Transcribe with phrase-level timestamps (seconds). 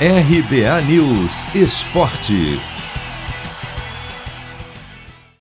[0.00, 2.58] RBA News Esporte.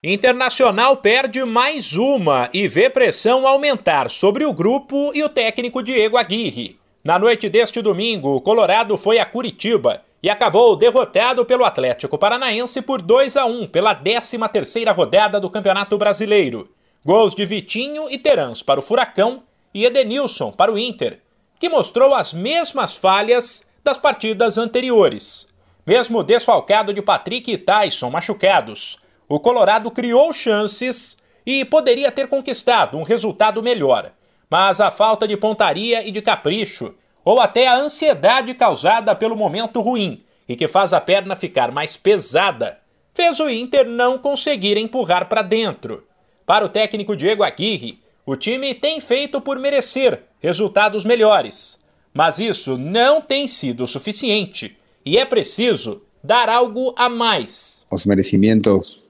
[0.03, 6.17] Internacional perde mais uma e vê pressão aumentar sobre o grupo e o técnico Diego
[6.17, 6.79] Aguirre.
[7.03, 12.79] Na noite deste domingo, o Colorado foi a Curitiba e acabou derrotado pelo Atlético Paranaense
[12.83, 16.69] por 2 a 1 pela 13ª rodada do Campeonato Brasileiro.
[17.03, 19.41] Gols de Vitinho e Terãs para o Furacão
[19.73, 21.21] e Edenilson para o Inter,
[21.59, 25.47] que mostrou as mesmas falhas das partidas anteriores.
[25.85, 32.97] Mesmo desfalcado de Patrick e Tyson machucados, o Colorado criou chances e poderia ter conquistado
[32.97, 34.11] um resultado melhor.
[34.49, 39.81] Mas a falta de pontaria e de capricho, ou até a ansiedade causada pelo momento
[39.81, 42.79] ruim e que faz a perna ficar mais pesada,
[43.13, 46.07] fez o Inter não conseguir empurrar para dentro.
[46.45, 51.82] Para o técnico Diego Aguirre, o time tem feito por merecer resultados melhores.
[52.13, 57.85] Mas isso não tem sido suficiente e é preciso dar algo a mais.
[57.89, 59.01] Os merecimentos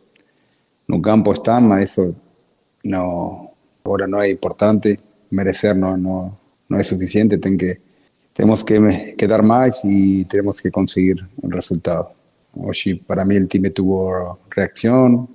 [0.87, 2.15] no campo estão, mas isso
[2.83, 3.51] não,
[3.83, 4.99] agora não é importante.
[5.29, 6.37] Merecer não, não,
[6.69, 7.77] não é suficiente, tem que,
[8.33, 8.79] temos que,
[9.17, 12.07] que dar mais e temos que conseguir um resultado.
[12.55, 13.89] Hoje, para mim, o time teve
[14.55, 15.27] reação,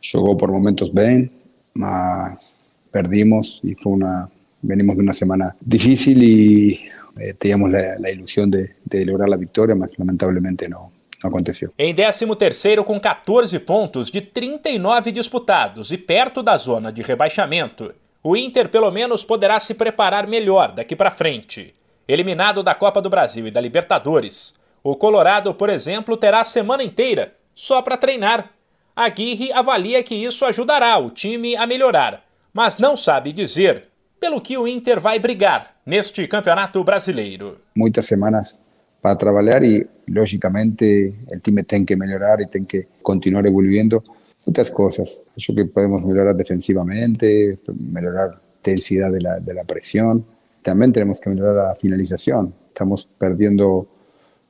[0.00, 1.30] jogou por momentos bem,
[1.76, 4.30] mas perdimos e foi uma
[4.62, 6.80] venimos de uma semana difícil e
[7.18, 11.72] eh, teníamos la, la ilusión de, de, lograr la victoria, mas lamentablemente no, não aconteceu.
[11.78, 18.36] Em 13º com 14 pontos de 39 disputados e perto da zona de rebaixamento, o
[18.36, 21.74] Inter pelo menos poderá se preparar melhor daqui para frente.
[22.06, 26.82] Eliminado da Copa do Brasil e da Libertadores, o Colorado, por exemplo, terá a semana
[26.82, 28.50] inteira só para treinar.
[28.94, 33.88] Aguirre avalia que isso ajudará o time a melhorar, mas não sabe dizer
[34.24, 37.58] pelo que o Inter vai brigar neste Campeonato Brasileiro.
[37.76, 38.58] Muitas semanas
[39.02, 44.02] para trabalhar e, logicamente, o time tem que melhorar e tem que continuar evoluindo
[44.46, 45.18] muitas coisas.
[45.36, 50.24] Acho que podemos melhorar defensivamente, melhorar a intensidade da, da pressão.
[50.62, 52.50] Também temos que melhorar a finalização.
[52.68, 53.86] Estamos perdendo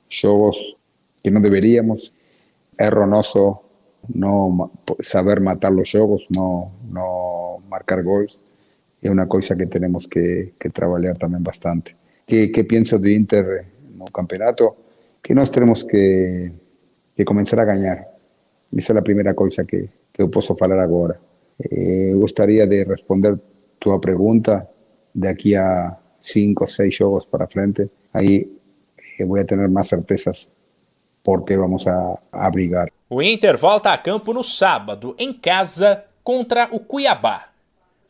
[0.08, 0.56] jogos
[1.20, 2.12] que não deveríamos.
[2.78, 3.58] Erro nosso
[4.14, 4.70] não
[5.02, 8.38] saber matar os jogos, não, não marcar gols
[9.04, 11.94] es una cosa que tenemos que, que trabajar también bastante.
[12.26, 14.76] ¿Qué, ¿Qué, pienso de Inter no campeonato?
[15.20, 16.50] Que nos tenemos que,
[17.14, 18.08] que a ganar.
[18.72, 21.20] Esa es la primera cosa que, que puedo hablar ahora.
[21.58, 23.38] Eh, me gustaría de responder
[23.78, 24.70] tu pregunta
[25.12, 27.90] de aquí a cinco seis juegos para frente.
[28.10, 28.58] Ahí
[29.18, 30.48] eh, voy a tener más certezas
[31.22, 32.90] porque vamos a, a brigar.
[33.08, 37.53] O Inter volta a campo no sábado, em casa, contra o Cuiabá.